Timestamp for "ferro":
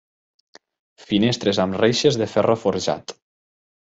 2.33-2.57